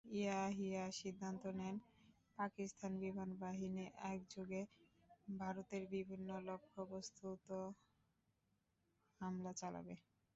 ইয়াহিয়া 0.17 0.83
সিদ্ধান্ত 0.99 1.43
নেন, 1.53 1.75
পাকিস্তান 2.37 2.91
বিমানবাহিনী 3.03 3.85
একযোগে 4.11 4.61
ভারতের 5.35 5.83
বিভিন্ন 5.95 6.29
লক্ষ্যবস্তুতে 6.47 7.59
হামলা 9.21 9.51
চালাবে। 9.59 9.95